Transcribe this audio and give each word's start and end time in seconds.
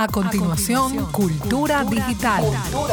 A 0.00 0.06
continuación, 0.06 1.06
Cultura, 1.10 1.82
Digital. 1.82 2.44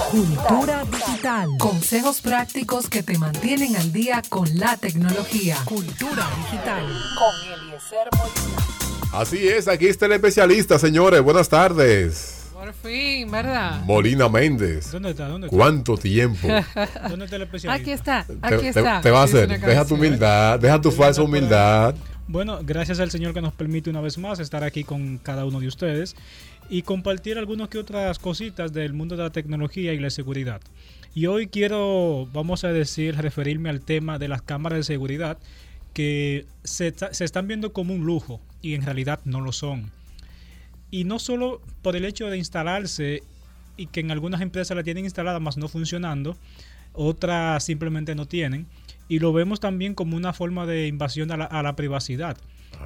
Cultura, 0.10 0.84
Digital. 0.86 1.50
Consejos 1.60 2.20
prácticos 2.20 2.90
que 2.90 3.04
te 3.04 3.20
mantienen 3.20 3.76
al 3.76 3.94
día 3.94 4.24
con 4.28 4.48
la 4.58 4.76
tecnología. 4.78 5.56
Cultura 5.66 6.28
Digital. 6.36 6.84
Con 7.16 7.54
Eliezer 7.54 8.10
Molina. 8.18 9.12
Así 9.14 9.48
es, 9.48 9.68
aquí 9.68 9.86
está 9.86 10.08
el 10.08 10.14
especialista, 10.14 10.80
señores. 10.80 11.22
Buenas 11.22 11.48
tardes. 11.48 12.48
Por 12.52 12.74
fin, 12.74 13.30
¿verdad? 13.30 13.84
Molina 13.84 14.28
Méndez. 14.28 14.92
¿Dónde 14.92 15.12
está? 15.12 15.28
¿Dónde 15.28 15.46
está? 15.46 15.56
¿Cuánto 15.56 15.98
tiempo? 15.98 16.48
¿Dónde 17.08 17.26
está 17.26 17.36
el 17.36 17.44
especialista? 17.44 17.74
Aquí 17.84 17.92
está, 17.92 18.26
aquí 18.42 18.66
está. 18.66 19.02
Te, 19.02 19.12
va 19.12 19.22
a 19.22 19.26
hacer. 19.26 19.60
Deja 19.60 19.86
tu 19.86 19.94
humildad, 19.94 20.60
deja 20.60 20.82
tu 20.82 20.90
falsa 20.90 21.22
humildad. 21.22 21.94
Bueno, 22.28 22.60
gracias 22.64 23.00
al 23.00 23.12
Señor 23.12 23.36
que 23.36 23.42
nos 23.42 23.54
permite 23.54 23.92
una 23.92 24.02
vez 24.02 24.18
más 24.18 24.40
estar 24.40 24.64
aquí 24.64 24.84
con 24.84 25.20
cada 25.20 25.46
uno 25.46 25.60
de 25.60 25.68
ustedes 25.68 26.16
y 26.70 26.82
compartir 26.82 27.38
algunas 27.38 27.70
que 27.70 27.78
otras 27.78 28.20
cositas 28.20 28.74
del 28.74 28.94
mundo 28.94 29.16
de 29.16 29.24
la 29.24 29.30
tecnología 29.30 29.94
y 29.94 30.00
la 30.00 30.10
seguridad. 30.10 30.62
Y 31.14 31.28
hoy 31.28 31.48
quiero, 31.48 32.28
vamos 32.34 32.64
a 32.64 32.74
decir, 32.74 33.16
referirme 33.16 33.70
al 33.70 33.82
tema 33.82 34.20
de 34.20 34.28
las 34.28 34.42
cámaras 34.42 34.80
de 34.80 34.84
seguridad 34.84 35.38
que 35.94 36.46
se, 36.64 36.94
están 37.22 37.48
viendo 37.48 37.72
como 37.72 37.94
un 37.94 38.06
lujo 38.06 38.42
y 38.62 38.74
en 38.74 38.82
realidad 38.82 39.22
no 39.24 39.40
lo 39.40 39.54
son. 39.54 39.92
Y 40.92 41.06
no 41.06 41.20
solo 41.20 41.62
por 41.82 41.96
el 41.96 42.04
hecho 42.04 42.28
de 42.28 42.38
instalarse 42.38 43.24
y 43.78 43.88
que 43.88 44.02
en 44.02 44.12
algunas 44.12 44.42
empresas 44.42 44.76
la 44.76 44.84
tienen 44.84 45.06
instalada 45.06 45.40
más 45.40 45.56
no 45.56 45.70
funcionando, 45.70 46.36
otras 46.92 47.64
simplemente 47.64 48.14
no 48.14 48.26
tienen. 48.26 48.68
Y 49.08 49.20
lo 49.20 49.34
vemos 49.34 49.60
también 49.60 49.94
como 49.94 50.18
una 50.18 50.34
forma 50.34 50.66
de 50.66 50.88
invasión 50.88 51.32
a 51.32 51.64
la 51.64 51.76
privacidad. 51.76 52.38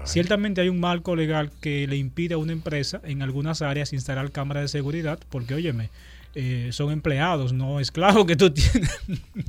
Ciertamente 0.06 0.62
hay 0.62 0.70
un 0.70 0.80
marco 0.80 1.16
legal 1.16 1.52
que 1.62 1.88
le 1.88 1.98
impide 1.98 2.34
a 2.34 2.38
una 2.38 2.54
empresa 2.54 3.02
en 3.04 3.22
algunas 3.22 3.62
áreas 3.62 3.94
instalar 3.94 4.32
cámaras 4.32 4.64
de 4.64 4.68
seguridad, 4.68 5.20
porque 5.30 5.54
óyeme, 5.54 5.90
eh, 6.36 6.70
son 6.72 6.92
empleados, 6.92 7.54
no 7.54 7.80
esclavos 7.80 8.26
que 8.26 8.36
tú 8.36 8.52
tienes. 8.52 8.90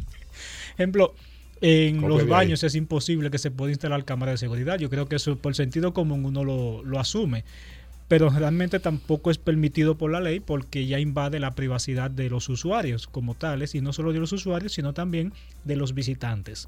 Ejemplo, 0.74 1.14
en 1.60 2.00
los 2.00 2.26
baños 2.26 2.62
es 2.64 2.74
imposible 2.74 3.30
que 3.30 3.38
se 3.38 3.50
pueda 3.50 3.70
instalar 3.70 4.04
cámara 4.04 4.32
de 4.32 4.38
seguridad. 4.38 4.78
Yo 4.78 4.90
creo 4.90 5.06
que 5.06 5.16
eso 5.16 5.36
por 5.36 5.54
sentido 5.54 5.92
común 5.92 6.24
uno 6.24 6.44
lo, 6.44 6.82
lo 6.82 6.98
asume. 6.98 7.44
Pero 8.10 8.28
realmente 8.28 8.80
tampoco 8.80 9.30
es 9.30 9.38
permitido 9.38 9.96
por 9.96 10.10
la 10.10 10.18
ley 10.18 10.40
porque 10.40 10.84
ya 10.84 10.98
invade 10.98 11.38
la 11.38 11.52
privacidad 11.52 12.10
de 12.10 12.28
los 12.28 12.48
usuarios 12.48 13.06
como 13.06 13.36
tales, 13.36 13.76
y 13.76 13.82
no 13.82 13.92
solo 13.92 14.12
de 14.12 14.18
los 14.18 14.32
usuarios, 14.32 14.72
sino 14.72 14.92
también 14.92 15.32
de 15.62 15.76
los 15.76 15.94
visitantes. 15.94 16.66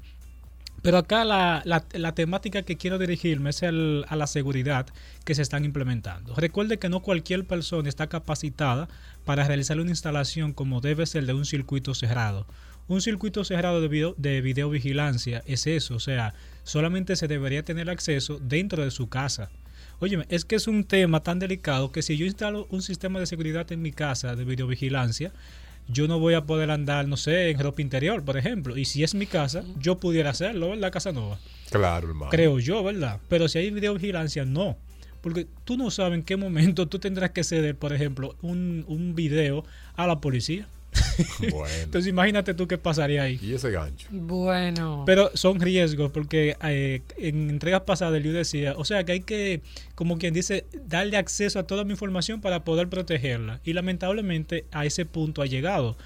Pero 0.81 0.97
acá 0.97 1.25
la, 1.25 1.61
la, 1.65 2.15
temática 2.15 2.61
que 2.61 2.77
quiero 2.77 2.97
dirigirme 2.97 3.49
es 3.49 3.61
a 3.61 3.71
la 4.15 4.25
seguridad 4.27 4.87
que 5.25 5.35
se 5.35 5.41
están 5.41 5.65
implementando. 5.65 6.33
Recuerde 6.33 6.79
que 6.79 6.87
no 6.87 7.01
cualquier 7.01 7.45
persona 7.45 7.89
está 7.89 8.07
capacitada 8.07 8.87
para 9.25 9.45
realizar 9.45 9.81
una 9.81 9.89
instalación 9.89 10.53
como 10.53 10.79
debe 10.79 11.05
ser 11.05 11.25
de 11.25 11.33
un 11.33 11.43
circuito 11.43 11.93
cerrado. 11.93 12.47
Un 12.87 13.01
circuito 13.01 13.43
cerrado 13.43 13.81
de, 13.81 13.89
video, 13.89 14.15
de 14.17 14.39
videovigilancia 14.39 15.43
es 15.45 15.67
eso, 15.67 15.95
o 15.95 15.99
sea, 15.99 16.35
solamente 16.63 17.17
se 17.17 17.27
debería 17.27 17.63
tener 17.63 17.89
acceso 17.89 18.39
dentro 18.41 18.81
de 18.85 18.91
su 18.91 19.09
casa. 19.09 19.51
Óyeme, 19.99 20.25
es 20.29 20.45
que 20.45 20.55
es 20.55 20.67
un 20.67 20.83
tema 20.83 21.21
tan 21.21 21.39
delicado 21.39 21.91
que 21.91 22.01
si 22.01 22.17
yo 22.17 22.25
instalo 22.25 22.67
un 22.69 22.81
sistema 22.81 23.19
de 23.19 23.25
seguridad 23.25 23.71
en 23.71 23.81
mi 23.81 23.91
casa 23.91 24.35
de 24.35 24.43
videovigilancia, 24.43 25.31
yo 25.87 26.07
no 26.07 26.19
voy 26.19 26.33
a 26.33 26.45
poder 26.45 26.71
andar, 26.71 27.07
no 27.07 27.17
sé, 27.17 27.49
en 27.49 27.59
ropa 27.59 27.81
interior, 27.81 28.23
por 28.23 28.37
ejemplo. 28.37 28.77
Y 28.77 28.85
si 28.85 29.03
es 29.03 29.15
mi 29.15 29.25
casa, 29.25 29.63
yo 29.79 29.97
pudiera 29.97 30.29
hacerlo, 30.29 30.69
¿verdad, 30.69 30.91
Casanova? 30.91 31.39
Claro, 31.69 32.09
hermano. 32.09 32.31
Creo 32.31 32.59
yo, 32.59 32.83
¿verdad? 32.83 33.19
Pero 33.29 33.47
si 33.47 33.59
hay 33.59 33.71
videovigilancia, 33.71 34.45
no. 34.45 34.77
Porque 35.21 35.47
tú 35.63 35.77
no 35.77 35.89
sabes 35.89 36.19
en 36.19 36.23
qué 36.23 36.35
momento 36.35 36.87
tú 36.87 36.99
tendrás 36.99 37.31
que 37.31 37.43
ceder, 37.43 37.75
por 37.75 37.93
ejemplo, 37.93 38.35
un, 38.41 38.85
un 38.87 39.15
video 39.15 39.65
a 39.95 40.07
la 40.07 40.19
policía. 40.19 40.67
Entonces 41.83 42.07
imagínate 42.07 42.53
tú 42.53 42.67
qué 42.67 42.77
pasaría 42.77 43.23
ahí. 43.23 43.39
Y 43.41 43.53
ese 43.53 43.71
gancho. 43.71 44.07
Bueno. 44.11 45.03
Pero 45.05 45.31
son 45.33 45.59
riesgos 45.59 46.11
porque 46.11 46.55
eh, 46.63 47.01
en 47.17 47.49
entregas 47.49 47.81
pasadas 47.81 48.23
yo 48.23 48.33
decía, 48.33 48.73
o 48.77 48.85
sea 48.85 49.03
que 49.03 49.13
hay 49.13 49.19
que, 49.21 49.61
como 49.95 50.17
quien 50.17 50.33
dice, 50.33 50.65
darle 50.85 51.17
acceso 51.17 51.59
a 51.59 51.63
toda 51.63 51.83
mi 51.83 51.91
información 51.91 52.41
para 52.41 52.63
poder 52.63 52.89
protegerla. 52.89 53.59
Y 53.63 53.73
lamentablemente 53.73 54.65
a 54.71 54.85
ese 54.85 55.05
punto 55.05 55.41
ha 55.41 55.45
llegado. 55.45 55.97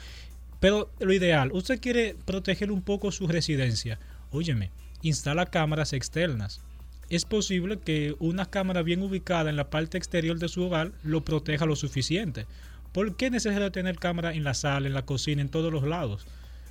Pero 0.60 0.90
lo 1.00 1.14
ideal, 1.14 1.52
usted 1.54 1.80
quiere 1.80 2.16
proteger 2.26 2.72
un 2.72 2.82
poco 2.82 3.12
su 3.12 3.28
residencia. 3.28 4.00
Óyeme, 4.32 4.72
instala 5.02 5.46
cámaras 5.46 5.94
externas. 5.94 6.62
Es 7.10 7.24
posible 7.24 7.80
que 7.80 8.16
una 8.20 8.48
cámara 8.48 8.82
bien 8.82 9.02
ubicada 9.02 9.50
en 9.50 9.56
la 9.56 9.70
parte 9.70 9.98
exterior 9.98 10.40
de 10.40 10.50
su 10.50 10.64
hogar 10.64 10.92
lo 11.04 11.24
proteja 11.24 11.66
lo 11.66 11.76
suficiente. 11.76 12.46
¿Por 12.92 13.16
qué 13.16 13.28
es 13.28 13.32
necesario 13.32 13.72
tener 13.72 13.98
cámara 13.98 14.34
en 14.34 14.44
la 14.44 14.54
sala, 14.54 14.88
en 14.88 14.94
la 14.94 15.06
cocina, 15.06 15.42
en 15.42 15.50
todos 15.50 15.72
los 15.72 15.84
lados? 15.84 16.26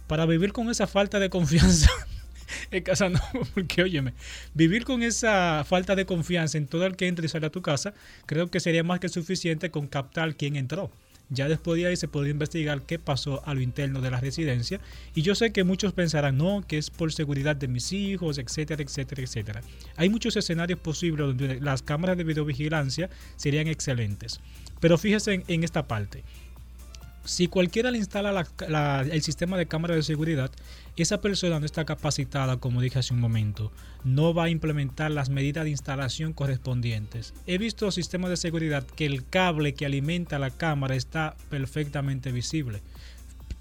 Para 0.07 0.27
vivir 0.27 0.53
con 0.53 0.71
esa 0.71 0.87
falta 0.87 1.19
de 1.19 1.31
confianza 1.31 1.91
en 2.71 2.83
casa 2.83 3.09
no, 3.09 3.21
porque 3.55 3.83
óyeme, 3.83 4.15
vivir 4.55 4.85
con 4.85 5.03
esa 5.03 5.65
falta 5.65 5.95
de 5.97 6.07
confianza 6.07 6.59
en 6.59 6.67
todo 6.67 6.87
el 6.87 6.97
que 6.97 7.09
entra 7.09 7.25
y 7.25 7.29
sale 7.29 7.47
a 7.47 7.51
tu 7.51 7.63
casa, 7.63 7.95
creo 8.27 8.51
que 8.51 8.61
sería 8.61 8.85
más 8.85 9.01
que 9.01 9.09
suficiente 9.09 9.71
con 9.71 9.87
captar 9.87 10.37
quién 10.37 10.57
entró. 10.57 10.91
Ya 11.29 11.49
después 11.49 11.81
de 11.81 11.89
ahí 11.89 11.97
se 11.97 12.07
podría 12.07 12.31
investigar 12.31 12.83
qué 12.83 12.99
pasó 12.99 13.45
a 13.47 13.55
lo 13.55 13.61
interno 13.61 14.01
de 14.01 14.11
la 14.11 14.21
residencia. 14.21 14.81
Y 15.15 15.23
yo 15.23 15.35
sé 15.35 15.53
que 15.53 15.65
muchos 15.65 15.93
pensarán, 15.93 16.39
no, 16.39 16.65
que 16.67 16.79
es 16.79 16.91
por 16.91 17.13
seguridad 17.13 17.57
de 17.57 17.67
mis 17.67 17.93
hijos, 17.93 18.39
etcétera, 18.39 18.83
etcétera, 18.83 19.23
etcétera. 19.23 19.61
Hay 19.97 20.09
muchos 20.09 20.37
escenarios 20.37 20.79
posibles 20.79 21.27
donde 21.27 21.61
las 21.61 21.83
cámaras 21.83 22.17
de 22.17 22.25
videovigilancia 22.25 23.11
serían 23.37 23.67
excelentes. 23.67 24.41
Pero 24.81 24.99
fíjese 24.99 25.43
en, 25.49 25.65
esta 25.65 25.89
parte. 25.89 26.23
Si 27.27 27.49
cualquiera 27.49 27.91
le 27.91 27.99
instala 27.99 28.47
el 29.11 29.23
sistema 29.23 29.59
de 29.59 29.67
cámara 29.67 29.97
de 29.97 30.03
seguridad, 30.03 30.51
esa 30.97 31.21
persona 31.21 31.59
no 31.59 31.67
está 31.67 31.85
capacitada, 31.85 32.59
como 32.59 32.81
dije 32.81 33.01
hace 33.01 33.13
un 33.13 33.21
momento, 33.21 33.73
no 34.05 34.33
va 34.33 34.45
a 34.45 34.49
implementar 34.49 35.11
las 35.11 35.29
medidas 35.29 35.65
de 35.65 35.71
instalación 35.71 36.33
correspondientes. 36.33 37.35
He 37.47 37.59
visto 37.59 37.91
sistemas 37.91 38.31
de 38.31 38.37
seguridad 38.37 38.87
que 38.87 39.07
el 39.07 39.27
cable 39.29 39.75
que 39.75 39.87
alimenta 39.87 40.39
la 40.39 40.51
cámara 40.51 40.95
está 40.95 41.37
perfectamente 41.51 42.31
visible. 42.31 42.81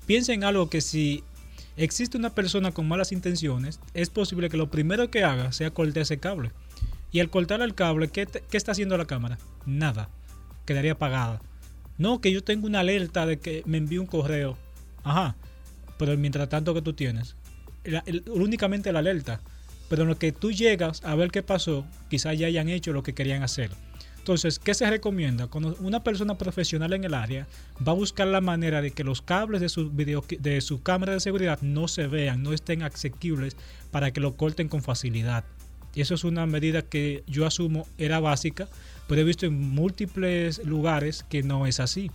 Piensen 0.06 0.42
en 0.42 0.44
algo 0.44 0.70
que 0.70 0.82
si 0.82 1.24
existe 1.76 2.18
una 2.18 2.36
persona 2.36 2.72
con 2.72 2.88
malas 2.88 3.12
intenciones, 3.12 3.80
es 3.96 4.12
posible 4.12 4.50
que 4.50 4.58
lo 4.58 4.70
primero 4.70 5.10
que 5.10 5.24
haga 5.24 5.52
sea 5.52 5.72
cortar 5.72 6.04
ese 6.04 6.20
cable. 6.20 6.52
Y 7.12 7.20
al 7.20 7.30
cortar 7.30 7.62
el 7.62 7.74
cable, 7.74 8.10
¿qué, 8.10 8.28
qué 8.28 8.58
está 8.58 8.74
haciendo 8.74 8.98
la 8.98 9.06
cámara? 9.06 9.40
Nada 9.66 10.10
quedaría 10.66 10.94
apagada. 10.94 11.42
No, 11.98 12.20
que 12.22 12.32
yo 12.32 12.44
tengo 12.44 12.68
una 12.68 12.82
alerta 12.82 13.26
de 13.26 13.40
que 13.40 13.64
me 13.66 13.78
envíe 13.78 13.98
un 13.98 14.06
correo. 14.06 14.58
Ajá. 15.04 15.36
Pero 15.98 16.18
mientras 16.18 16.50
tanto 16.50 16.74
que 16.74 16.82
tú 16.82 16.94
tienes, 16.94 17.36
únicamente 18.28 18.92
la 18.92 19.00
alerta. 19.00 19.42
Pero 19.90 20.04
en 20.04 20.10
lo 20.10 20.18
que 20.18 20.32
tú 20.32 20.52
llegas 20.52 21.04
a 21.04 21.16
ver 21.16 21.32
qué 21.32 21.44
pasó, 21.44 21.86
quizás 22.10 22.38
ya 22.38 22.48
hayan 22.48 22.70
hecho 22.70 22.92
lo 22.92 23.04
que 23.04 23.14
querían 23.14 23.44
hacer. 23.44 23.72
Entonces, 24.18 24.58
¿qué 24.58 24.74
se 24.74 24.90
recomienda? 24.90 25.46
Cuando 25.46 25.76
una 25.82 26.04
persona 26.04 26.36
profesional 26.36 26.94
en 26.94 27.04
el 27.04 27.14
área 27.14 27.48
va 27.88 27.92
a 27.92 27.96
buscar 27.96 28.26
la 28.26 28.42
manera 28.42 28.82
de 28.82 28.90
que 28.90 29.04
los 29.04 29.22
cables 29.22 29.62
de 29.62 29.70
su, 29.70 29.92
video, 29.92 30.26
de 30.40 30.62
su 30.62 30.82
cámara 30.82 31.14
de 31.14 31.20
seguridad 31.20 31.62
no 31.62 31.88
se 31.88 32.08
vean, 32.08 32.42
no 32.42 32.52
estén 32.52 32.82
asequibles 32.82 33.56
para 33.92 34.10
que 34.10 34.22
lo 34.22 34.36
corten 34.36 34.68
con 34.68 34.82
facilidad. 34.82 35.46
Y 35.96 36.02
eso 36.02 36.14
es 36.14 36.24
una 36.24 36.46
medida 36.46 36.82
que 36.84 37.24
yo 37.26 37.48
asumo 37.48 37.88
era 37.98 38.20
básica 38.20 38.68
pero 39.08 39.22
he 39.22 39.24
visto 39.24 39.46
en 39.46 39.60
múltiples 39.60 40.64
lugares 40.66 41.24
que 41.30 41.44
no 41.44 41.68
es 41.68 41.80
así. 41.80 42.12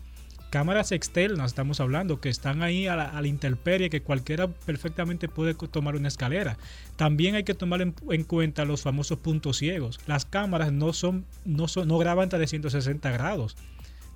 Cámaras 0.50 0.90
externas, 0.90 1.52
estamos 1.52 1.78
hablando, 1.78 2.20
que 2.20 2.28
están 2.28 2.62
ahí 2.62 2.88
a 2.88 2.96
la, 2.96 3.26
intemperie, 3.26 3.88
que 3.88 4.02
cualquiera 4.02 4.48
perfectamente 4.48 5.28
puede 5.28 5.54
tomar 5.54 5.94
una 5.94 6.08
escalera. 6.08 6.58
También 6.96 7.36
hay 7.36 7.44
que 7.44 7.54
tomar 7.54 7.80
en, 7.82 8.24
cuenta 8.24 8.64
los 8.64 8.82
famosos 8.82 9.20
puntos 9.20 9.58
ciegos. 9.58 10.00
Las 10.08 10.24
cámaras 10.24 10.72
no, 10.72 10.92
son, 10.92 11.24
no, 11.44 11.68
son, 11.68 11.86
no 11.86 11.98
graban 11.98 12.28
360 12.28 13.12
grados, 13.12 13.56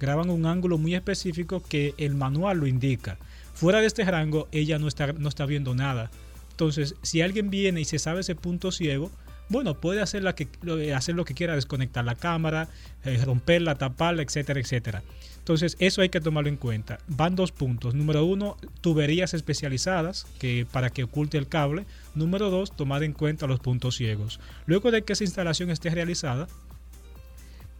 graban 0.00 0.28
un 0.28 0.46
ángulo 0.46 0.76
muy 0.76 0.96
específico 0.96 1.62
que 1.62 1.94
el 1.98 2.16
manual 2.16 2.58
lo 2.58 2.66
indica. 2.66 3.16
Fuera 3.54 3.80
de 3.80 3.86
este 3.86 4.02
rango, 4.02 4.48
ella 4.50 4.80
no 4.80 4.88
está, 4.88 5.12
no 5.12 5.28
está 5.28 5.46
viendo 5.46 5.76
nada. 5.76 6.10
Entonces, 6.50 6.96
si 7.02 7.20
alguien 7.20 7.48
viene 7.48 7.80
y 7.80 7.84
se 7.84 8.00
sabe 8.00 8.22
ese 8.22 8.34
punto 8.34 8.72
ciego, 8.72 9.12
bueno, 9.48 9.74
puede 9.74 9.98
que, 9.98 10.94
hacer 10.94 11.14
lo 11.14 11.24
que 11.24 11.34
quiera, 11.34 11.54
desconectar 11.54 12.04
la 12.04 12.14
cámara, 12.14 12.68
eh, 13.04 13.22
romperla, 13.24 13.76
taparla, 13.76 14.22
etcétera, 14.22 14.60
etcétera. 14.60 15.02
Entonces, 15.38 15.76
eso 15.78 16.00
hay 16.00 16.08
que 16.08 16.22
tomarlo 16.22 16.48
en 16.48 16.56
cuenta. 16.56 16.98
Van 17.06 17.36
dos 17.36 17.52
puntos. 17.52 17.94
Número 17.94 18.24
uno, 18.24 18.56
tuberías 18.80 19.34
especializadas 19.34 20.26
que, 20.38 20.66
para 20.72 20.88
que 20.88 21.04
oculte 21.04 21.36
el 21.36 21.48
cable. 21.48 21.84
Número 22.14 22.48
dos, 22.48 22.74
tomar 22.74 23.02
en 23.02 23.12
cuenta 23.12 23.46
los 23.46 23.60
puntos 23.60 23.96
ciegos. 23.96 24.40
Luego 24.64 24.90
de 24.90 25.02
que 25.02 25.12
esa 25.12 25.24
instalación 25.24 25.70
esté 25.70 25.90
realizada, 25.90 26.48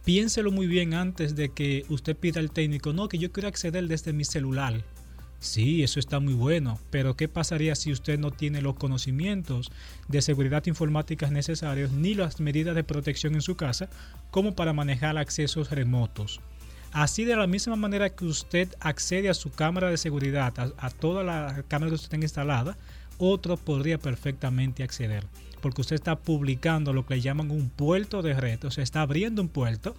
piénselo 0.03 0.51
muy 0.51 0.67
bien 0.67 0.93
antes 0.93 1.35
de 1.35 1.49
que 1.49 1.85
usted 1.89 2.15
pida 2.15 2.39
al 2.39 2.51
técnico, 2.51 2.93
no, 2.93 3.09
que 3.09 3.17
yo 3.17 3.31
quiero 3.31 3.47
acceder 3.47 3.87
desde 3.87 4.13
mi 4.13 4.25
celular. 4.25 4.83
Sí, 5.39 5.83
eso 5.83 5.99
está 5.99 6.19
muy 6.19 6.33
bueno, 6.33 6.79
pero 6.89 7.15
¿qué 7.15 7.27
pasaría 7.27 7.75
si 7.75 7.91
usted 7.91 8.17
no 8.17 8.31
tiene 8.31 8.61
los 8.61 8.75
conocimientos 8.75 9.71
de 10.07 10.21
seguridad 10.21 10.65
informática 10.65 11.29
necesarios 11.29 11.91
ni 11.91 12.15
las 12.15 12.39
medidas 12.39 12.75
de 12.75 12.83
protección 12.83 13.35
en 13.35 13.41
su 13.41 13.55
casa 13.55 13.89
como 14.31 14.55
para 14.55 14.73
manejar 14.73 15.17
accesos 15.17 15.69
remotos? 15.69 16.41
Así 16.95 17.25
de 17.25 17.35
la 17.35 17.45
misma 17.45 17.75
manera 17.75 18.09
que 18.09 18.23
usted 18.23 18.73
accede 18.79 19.29
a 19.29 19.33
su 19.33 19.51
cámara 19.51 19.89
de 19.89 19.97
seguridad, 19.97 20.53
a, 20.77 20.89
toda 20.89 21.23
la 21.23 21.63
cámara 21.67 21.89
que 21.89 21.95
usted 21.95 22.09
tenga 22.09 22.23
instalada, 22.23 22.77
otro 23.17 23.57
podría 23.57 23.97
perfectamente 23.97 24.81
acceder. 24.81 25.25
Porque 25.61 25.81
usted 25.81 25.95
está 25.95 26.15
publicando 26.15 26.93
lo 26.93 27.05
que 27.05 27.15
le 27.15 27.21
llaman 27.21 27.51
un 27.51 27.69
puerto 27.69 28.21
de 28.21 28.33
red, 28.33 28.63
o 28.63 28.71
sea, 28.71 28.83
está 28.83 29.01
abriendo 29.01 29.41
un 29.41 29.49
puerto 29.49 29.93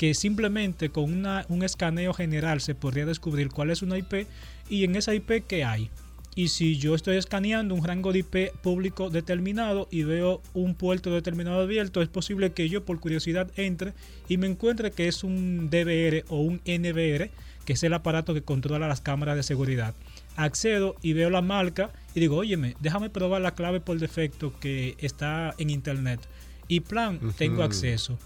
que 0.00 0.14
simplemente 0.14 0.88
con 0.88 1.26
un 1.50 1.62
escaneo 1.62 2.14
general 2.14 2.62
se 2.62 2.74
podría 2.74 3.04
descubrir 3.04 3.50
cuál 3.50 3.68
es 3.68 3.82
una 3.82 3.98
IP 3.98 4.26
y 4.70 4.84
en 4.84 4.96
esa 4.96 5.14
IP 5.14 5.46
qué 5.46 5.62
hay. 5.62 5.90
Y 6.34 6.48
si 6.48 6.78
yo 6.78 6.94
estoy 6.94 7.18
escaneando 7.18 7.74
un 7.74 7.84
rango 7.84 8.10
de 8.10 8.20
IP 8.20 8.50
público 8.62 9.10
determinado 9.10 9.88
y 9.90 10.04
veo 10.04 10.40
un 10.54 10.74
puerto 10.74 11.10
determinado 11.10 11.60
abierto, 11.60 12.00
es 12.00 12.08
posible 12.08 12.52
que 12.52 12.70
yo 12.70 12.86
por 12.86 12.98
curiosidad 12.98 13.50
entre 13.56 13.92
y 14.26 14.38
me 14.38 14.46
encuentre 14.46 14.90
que 14.90 15.06
es 15.06 15.22
un 15.22 15.68
DVR 15.68 16.24
o 16.28 16.40
un 16.40 16.62
NVR, 16.64 17.30
que 17.66 17.74
es 17.74 17.82
el 17.82 17.92
aparato 17.92 18.32
que 18.32 18.40
controla 18.40 18.88
las 18.88 19.02
cámaras 19.02 19.36
de 19.36 19.42
seguridad. 19.42 19.94
Accedo 20.34 20.96
y 21.02 21.12
veo 21.12 21.28
la 21.28 21.42
marca 21.42 21.92
y 22.14 22.20
digo, 22.20 22.38
óyeme, 22.38 22.74
déjame 22.80 23.10
probar 23.10 23.42
la 23.42 23.54
clave 23.54 23.80
por 23.80 23.98
defecto 23.98 24.58
que 24.60 24.96
está 24.96 25.54
en 25.58 25.68
internet. 25.68 26.20
Y 26.68 26.80
plan, 26.80 27.20
tengo 27.36 27.62
acceso. 27.62 28.18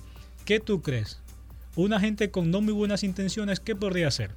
¿Qué 0.45 0.61
tú 0.61 0.81
crees? 0.81 1.24
Una 1.77 2.01
gente 2.01 2.31
con 2.31 2.51
no 2.51 2.61
muy 2.61 2.73
buenas 2.73 3.03
intenciones, 3.03 3.61
¿qué 3.61 3.75
podría 3.75 4.09
hacer? 4.09 4.31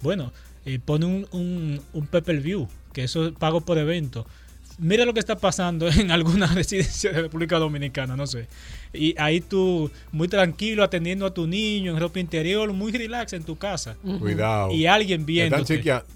Bueno, 0.00 0.32
eh, 0.64 0.78
pone 0.84 1.06
un, 1.06 1.26
un, 1.32 1.80
un 1.92 2.08
view 2.42 2.68
que 2.92 3.04
eso 3.04 3.28
es 3.28 3.32
pago 3.32 3.60
por 3.60 3.78
evento. 3.78 4.26
Mira 4.78 5.04
lo 5.04 5.12
que 5.12 5.20
está 5.20 5.36
pasando 5.36 5.88
en 5.90 6.10
alguna 6.10 6.46
residencia 6.54 7.12
de 7.12 7.22
República 7.22 7.58
Dominicana, 7.58 8.16
no 8.16 8.26
sé. 8.26 8.46
Y 8.92 9.14
ahí 9.18 9.40
tú, 9.40 9.90
muy 10.12 10.28
tranquilo, 10.28 10.82
atendiendo 10.82 11.26
a 11.26 11.34
tu 11.34 11.46
niño 11.46 11.92
en 11.92 12.00
ropa 12.00 12.20
interior, 12.20 12.72
muy 12.72 12.92
relax 12.92 13.32
en 13.34 13.44
tu 13.44 13.56
casa. 13.56 13.96
Cuidado. 14.18 14.72
Y 14.72 14.86
alguien 14.86 15.26
viendo. 15.26 15.56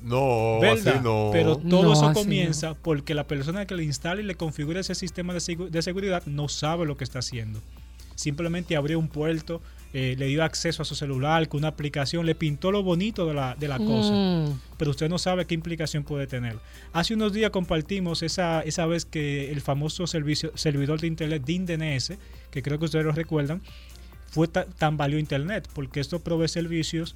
No, 0.02 0.60
así 0.62 0.90
no. 1.02 1.30
Pero 1.32 1.56
todo 1.56 1.92
eso 1.92 2.12
comienza 2.12 2.74
porque 2.74 3.14
la 3.14 3.26
persona 3.26 3.66
que 3.66 3.74
le 3.74 3.84
instala 3.84 4.20
y 4.20 4.24
le 4.24 4.36
configura 4.36 4.80
ese 4.80 4.94
sistema 4.94 5.34
de, 5.34 5.68
de 5.70 5.82
seguridad 5.82 6.22
no 6.26 6.48
sabe 6.48 6.86
lo 6.86 6.96
que 6.96 7.04
está 7.04 7.18
haciendo. 7.18 7.60
Simplemente 8.14 8.76
abrió 8.76 8.98
un 8.98 9.08
puerto 9.08 9.60
eh, 9.92 10.14
le 10.18 10.26
dio 10.26 10.42
acceso 10.42 10.82
a 10.82 10.84
su 10.84 10.94
celular, 10.94 11.48
con 11.48 11.58
una 11.58 11.68
aplicación, 11.68 12.24
le 12.24 12.34
pintó 12.34 12.72
lo 12.72 12.82
bonito 12.82 13.26
de 13.26 13.34
la, 13.34 13.54
de 13.54 13.68
la 13.68 13.78
cosa, 13.78 14.12
mm. 14.12 14.60
pero 14.78 14.90
usted 14.90 15.08
no 15.08 15.18
sabe 15.18 15.46
qué 15.46 15.54
implicación 15.54 16.02
puede 16.02 16.26
tener. 16.26 16.56
Hace 16.92 17.14
unos 17.14 17.32
días 17.32 17.50
compartimos 17.50 18.22
esa, 18.22 18.62
esa 18.62 18.86
vez 18.86 19.04
que 19.04 19.52
el 19.52 19.60
famoso 19.60 20.06
servicio, 20.06 20.50
servidor 20.54 21.00
de 21.00 21.08
Internet 21.08 21.42
DIN-DNS, 21.44 22.14
que 22.50 22.62
creo 22.62 22.78
que 22.78 22.86
ustedes 22.86 23.04
lo 23.04 23.12
recuerdan, 23.12 23.60
fue 24.30 24.48
tan 24.48 24.96
valió 24.96 25.18
Internet, 25.18 25.68
porque 25.74 26.00
esto 26.00 26.20
provee 26.20 26.48
servicios 26.48 27.14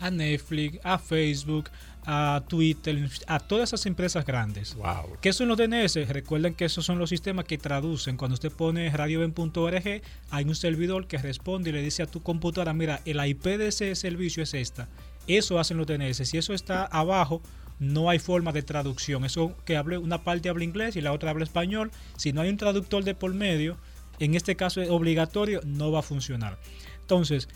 a 0.00 0.10
Netflix, 0.10 0.78
a 0.82 0.98
Facebook, 0.98 1.70
a 2.06 2.42
Twitter, 2.48 3.08
a 3.26 3.38
todas 3.38 3.68
esas 3.70 3.86
empresas 3.86 4.24
grandes. 4.24 4.74
Wow. 4.74 5.18
¿Qué 5.20 5.32
son 5.32 5.48
los 5.48 5.58
DNS? 5.58 6.08
Recuerden 6.08 6.54
que 6.54 6.64
esos 6.64 6.84
son 6.84 6.98
los 6.98 7.10
sistemas 7.10 7.44
que 7.44 7.58
traducen. 7.58 8.16
Cuando 8.16 8.34
usted 8.34 8.50
pone 8.50 8.90
radioben.org, 8.90 10.02
hay 10.30 10.44
un 10.44 10.54
servidor 10.54 11.06
que 11.06 11.18
responde 11.18 11.70
y 11.70 11.72
le 11.72 11.82
dice 11.82 12.02
a 12.02 12.06
tu 12.06 12.22
computadora, 12.22 12.72
mira, 12.72 13.00
el 13.04 13.24
IP 13.24 13.44
de 13.44 13.68
ese 13.68 13.94
servicio 13.94 14.42
es 14.42 14.54
esta. 14.54 14.88
Eso 15.26 15.60
hacen 15.60 15.76
los 15.76 15.86
DNS. 15.86 16.16
Si 16.16 16.38
eso 16.38 16.54
está 16.54 16.86
abajo, 16.86 17.42
no 17.78 18.10
hay 18.10 18.18
forma 18.18 18.52
de 18.52 18.62
traducción. 18.62 19.24
Eso 19.24 19.54
que 19.64 19.76
hable 19.76 19.98
una 19.98 20.22
parte 20.24 20.48
habla 20.48 20.64
inglés 20.64 20.96
y 20.96 21.00
la 21.00 21.12
otra 21.12 21.30
habla 21.30 21.44
español. 21.44 21.90
Si 22.16 22.32
no 22.32 22.40
hay 22.40 22.48
un 22.48 22.56
traductor 22.56 23.04
de 23.04 23.14
por 23.14 23.34
medio, 23.34 23.76
en 24.18 24.34
este 24.34 24.56
caso 24.56 24.80
es 24.80 24.90
obligatorio, 24.90 25.60
no 25.64 25.92
va 25.92 26.00
a 26.00 26.02
funcionar. 26.02 26.58
Entonces, 27.00 27.48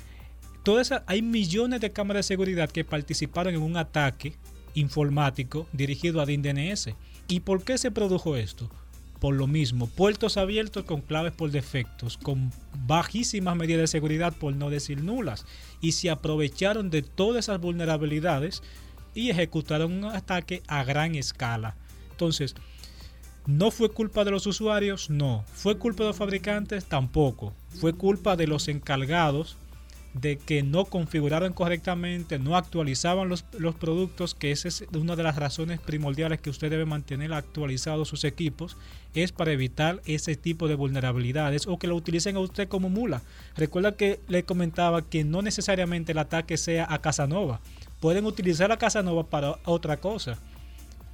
hay 1.07 1.23
millones 1.23 1.81
de 1.81 1.91
cámaras 1.91 2.27
de 2.27 2.35
seguridad 2.35 2.71
que 2.71 2.85
participaron 2.85 3.55
en 3.55 3.63
un 3.63 3.77
ataque 3.77 4.35
informático 4.75 5.67
dirigido 5.73 6.21
a 6.21 6.27
DNS. 6.27 6.91
¿Y 7.29 7.41
por 7.41 7.65
qué 7.65 7.79
se 7.79 7.91
produjo 7.91 8.37
esto? 8.37 8.71
Por 9.21 9.35
lo 9.35 9.47
mismo, 9.47 9.87
puertos 9.87 10.37
abiertos 10.37 10.85
con 10.85 11.01
claves 11.01 11.33
por 11.33 11.51
defectos, 11.51 12.19
con 12.19 12.51
bajísimas 12.87 13.57
medidas 13.57 13.83
de 13.83 13.87
seguridad, 13.87 14.35
por 14.35 14.55
no 14.55 14.71
decir 14.71 15.03
nulas, 15.03 15.47
y 15.81 15.93
se 15.93 16.11
aprovecharon 16.11 16.91
de 16.91 17.03
todas 17.03 17.45
esas 17.45 17.61
vulnerabilidades 17.61 18.63
y 19.15 19.31
ejecutaron 19.31 19.93
un 19.93 20.05
ataque 20.05 20.63
a 20.67 20.85
gran 20.85 21.15
escala. 21.15 21.77
Entonces, 22.11 22.55
¿no 23.47 23.71
fue 23.71 23.91
culpa 23.91 24.25
de 24.25 24.31
los 24.31 24.47
usuarios? 24.47 25.09
No. 25.09 25.45
¿Fue 25.55 25.79
culpa 25.79 26.05
de 26.05 26.09
los 26.11 26.17
fabricantes? 26.17 26.85
Tampoco. 26.85 27.55
Fue 27.81 27.95
culpa 27.95 28.37
de 28.37 28.47
los 28.47 28.69
encargados 28.69 29.57
de 30.15 30.37
que 30.37 30.63
no 30.63 30.85
configuraron 30.85 31.53
correctamente, 31.53 32.39
no 32.39 32.57
actualizaban 32.57 33.29
los, 33.29 33.43
productos, 33.75 34.35
que 34.35 34.53
esa 34.53 34.69
es 34.69 34.85
una 34.95 35.17
de 35.17 35.25
las 35.25 35.37
razones 35.37 35.81
primordiales 35.81 36.41
que 36.41 36.51
usted 36.51 36.71
debe 36.71 36.85
mantener 36.85 37.33
actualizados 37.33 38.09
sus 38.09 38.23
equipos, 38.23 38.77
es 39.15 39.33
para 39.33 39.53
evitar 39.53 40.01
ese 40.07 40.37
tipo 40.37 40.69
de 40.69 40.77
vulnerabilidades 40.77 41.67
o 41.67 41.79
que 41.79 41.89
lo 41.89 41.97
utilicen 41.97 42.37
a 42.37 42.41
usted 42.41 42.69
como 42.69 42.89
mula. 42.89 43.23
Recuerda 43.57 43.97
que 43.97 44.21
le 44.29 44.45
comentaba 44.45 45.03
que 45.03 45.25
no 45.25 45.43
necesariamente 45.43 46.13
el 46.13 46.19
ataque 46.19 46.57
sea 46.57 46.87
a 46.89 47.01
Casanova, 47.01 47.61
pueden 48.01 48.25
utilizar 48.25 48.71
a 48.71 48.79
Casanova 48.79 49.25
para 49.25 49.59
otra 49.65 49.97
cosa. 49.97 50.39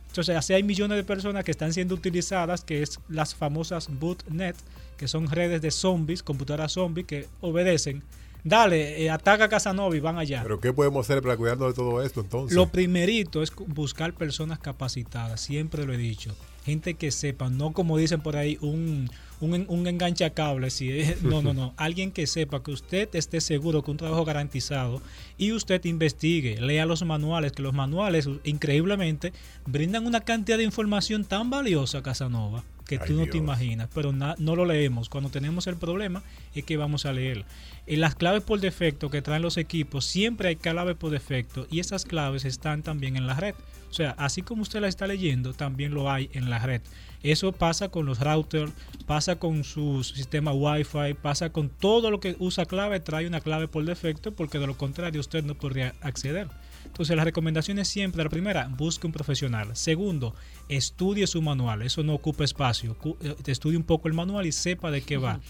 Entonces, 0.08 0.36
así 0.36 0.52
hay 0.52 0.62
millones 0.62 0.96
de 0.96 1.04
personas 1.04 1.44
que 1.44 1.52
están 1.52 1.72
siendo 1.72 1.94
utilizadas, 1.94 2.64
que 2.64 2.82
es 2.82 2.98
las 3.08 3.34
famosas 3.34 3.88
bootnet, 3.88 4.56
que 4.98 5.08
son 5.08 5.30
redes 5.30 5.62
de 5.62 5.70
zombies, 5.70 6.22
computadoras 6.22 6.72
zombies 6.72 7.06
que 7.06 7.28
obedecen 7.40 8.02
dale, 8.44 9.02
eh, 9.02 9.10
ataca 9.10 9.44
a 9.44 9.48
Casanova 9.48 9.96
y 9.96 10.00
van 10.00 10.18
allá. 10.18 10.42
Pero 10.42 10.60
¿qué 10.60 10.72
podemos 10.72 11.06
hacer 11.06 11.22
para 11.22 11.36
cuidarnos 11.36 11.68
de 11.68 11.74
todo 11.74 12.02
esto 12.02 12.20
entonces? 12.20 12.56
Lo 12.56 12.68
primerito 12.68 13.42
es 13.42 13.52
buscar 13.54 14.12
personas 14.14 14.58
capacitadas, 14.58 15.40
siempre 15.40 15.84
lo 15.86 15.92
he 15.92 15.98
dicho. 15.98 16.34
Gente 16.64 16.94
que 16.94 17.10
sepa, 17.10 17.48
no 17.48 17.72
como 17.72 17.96
dicen 17.96 18.20
por 18.20 18.36
ahí, 18.36 18.58
un, 18.60 19.10
un, 19.40 19.66
un 19.68 19.86
enganche 19.86 20.30
cable. 20.32 20.70
Si 20.70 20.90
no, 21.22 21.42
no, 21.42 21.52
no. 21.52 21.74
Alguien 21.76 22.12
que 22.12 22.26
sepa 22.26 22.62
que 22.62 22.70
usted 22.70 23.08
esté 23.14 23.40
seguro 23.40 23.82
que 23.82 23.90
un 23.90 23.96
trabajo 23.96 24.24
garantizado 24.24 25.02
y 25.38 25.52
usted 25.52 25.84
investigue, 25.84 26.60
lea 26.60 26.86
los 26.86 27.04
manuales, 27.04 27.52
que 27.52 27.62
los 27.62 27.74
manuales 27.74 28.28
increíblemente 28.44 29.32
brindan 29.66 30.06
una 30.06 30.20
cantidad 30.20 30.58
de 30.58 30.64
información 30.64 31.24
tan 31.24 31.50
valiosa, 31.50 32.02
Casanova 32.02 32.64
que 32.90 32.98
tú 32.98 33.12
no 33.12 33.26
te 33.28 33.38
imaginas, 33.38 33.88
pero 33.94 34.10
no 34.12 34.56
lo 34.56 34.64
leemos. 34.64 35.08
Cuando 35.08 35.30
tenemos 35.30 35.68
el 35.68 35.76
problema 35.76 36.24
es 36.56 36.64
que 36.64 36.76
vamos 36.76 37.06
a 37.06 37.12
leer. 37.12 37.44
En 37.86 38.00
las 38.00 38.16
claves 38.16 38.42
por 38.42 38.58
defecto 38.58 39.10
que 39.10 39.22
traen 39.22 39.42
los 39.42 39.58
equipos, 39.58 40.04
siempre 40.04 40.48
hay 40.48 40.56
claves 40.56 40.96
por 40.96 41.12
defecto 41.12 41.68
y 41.70 41.78
esas 41.78 42.04
claves 42.04 42.44
están 42.44 42.82
también 42.82 43.16
en 43.16 43.28
la 43.28 43.34
red. 43.34 43.54
O 43.90 43.92
sea, 43.92 44.10
así 44.18 44.42
como 44.42 44.62
usted 44.62 44.80
la 44.80 44.88
está 44.88 45.06
leyendo, 45.06 45.52
también 45.52 45.94
lo 45.94 46.10
hay 46.10 46.30
en 46.32 46.50
la 46.50 46.58
red. 46.58 46.80
Eso 47.22 47.52
pasa 47.52 47.90
con 47.90 48.06
los 48.06 48.18
routers, 48.18 48.72
pasa 49.06 49.29
con 49.38 49.64
su 49.64 50.02
sistema 50.04 50.52
Wi-Fi, 50.52 51.14
pasa 51.20 51.50
con 51.50 51.68
todo 51.68 52.10
lo 52.10 52.20
que 52.20 52.36
usa 52.38 52.66
clave, 52.66 53.00
trae 53.00 53.26
una 53.26 53.40
clave 53.40 53.68
por 53.68 53.84
defecto 53.84 54.32
porque 54.32 54.58
de 54.58 54.66
lo 54.66 54.76
contrario 54.76 55.20
usted 55.20 55.44
no 55.44 55.54
podría 55.54 55.94
acceder. 56.00 56.48
Entonces, 56.84 57.14
las 57.14 57.24
recomendaciones 57.24 57.88
siempre, 57.88 58.24
la 58.24 58.30
primera, 58.30 58.68
busque 58.68 59.06
un 59.06 59.12
profesional. 59.12 59.76
Segundo, 59.76 60.34
estudie 60.68 61.26
su 61.26 61.42
manual, 61.42 61.82
eso 61.82 62.02
no 62.02 62.14
ocupa 62.14 62.44
espacio. 62.44 62.96
Eh, 63.20 63.36
estudie 63.46 63.76
un 63.76 63.84
poco 63.84 64.08
el 64.08 64.14
manual 64.14 64.46
y 64.46 64.52
sepa 64.52 64.90
de 64.90 65.02
qué 65.02 65.16
va. 65.16 65.40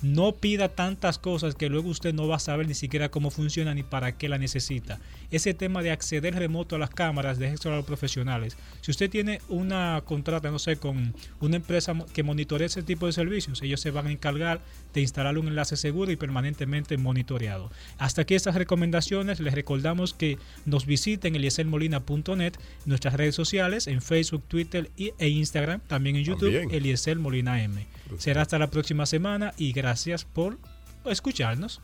No 0.00 0.36
pida 0.36 0.68
tantas 0.68 1.18
cosas 1.18 1.56
que 1.56 1.68
luego 1.68 1.88
usted 1.88 2.14
no 2.14 2.28
va 2.28 2.36
a 2.36 2.40
saber 2.40 2.68
ni 2.68 2.74
siquiera 2.74 3.08
cómo 3.08 3.30
funciona 3.30 3.74
ni 3.74 3.82
para 3.82 4.16
qué 4.16 4.28
la 4.28 4.38
necesita. 4.38 5.00
Ese 5.32 5.54
tema 5.54 5.82
de 5.82 5.90
acceder 5.90 6.36
remoto 6.36 6.76
a 6.76 6.78
las 6.78 6.90
cámaras, 6.90 7.38
déjese 7.38 7.68
a 7.68 7.74
los 7.74 7.84
profesionales. 7.84 8.56
Si 8.80 8.92
usted 8.92 9.10
tiene 9.10 9.40
una 9.48 10.00
contrata, 10.04 10.52
no 10.52 10.60
sé, 10.60 10.76
con 10.76 11.14
una 11.40 11.56
empresa 11.56 11.96
que 12.12 12.22
monitorea 12.22 12.66
ese 12.66 12.84
tipo 12.84 13.06
de 13.06 13.12
servicios, 13.12 13.60
ellos 13.60 13.80
se 13.80 13.90
van 13.90 14.06
a 14.06 14.12
encargar 14.12 14.60
de 14.94 15.00
instalar 15.00 15.36
un 15.36 15.48
enlace 15.48 15.76
seguro 15.76 16.12
y 16.12 16.16
permanentemente 16.16 16.96
monitoreado. 16.96 17.68
Hasta 17.98 18.22
aquí 18.22 18.36
estas 18.36 18.54
recomendaciones. 18.54 19.40
Les 19.40 19.52
recordamos 19.52 20.14
que 20.14 20.38
nos 20.64 20.86
visiten 20.86 21.34
elieselmolina.net, 21.34 22.52
nuestras 22.86 23.14
redes 23.14 23.34
sociales, 23.34 23.88
en 23.88 24.00
Facebook, 24.00 24.44
Twitter 24.46 24.90
e 24.96 25.28
Instagram, 25.28 25.80
también 25.88 26.14
en 26.14 26.24
YouTube, 26.24 26.68
Eliezer 26.70 27.18
Molina 27.18 27.62
M. 27.64 27.84
Será 28.18 28.42
hasta 28.42 28.58
la 28.58 28.70
próxima 28.70 29.04
semana 29.04 29.52
y 29.58 29.72
gracias 29.72 29.87
por 30.34 30.58
escucharnos. 31.06 31.80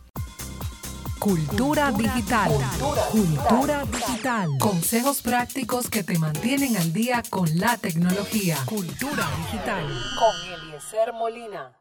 Cultura 1.18 1.90
digital. 1.92 2.50
Cultura 3.10 3.84
digital. 3.86 4.50
Consejos 4.60 5.22
prácticos 5.22 5.88
que 5.88 6.04
te 6.04 6.18
mantienen 6.18 6.76
al 6.76 6.92
día 6.92 7.22
con 7.30 7.48
la 7.58 7.78
tecnología. 7.78 8.58
Cultura 8.66 9.26
digital. 9.38 9.86
Con 10.18 10.52
Eliezer 10.52 11.14
Molina. 11.14 11.78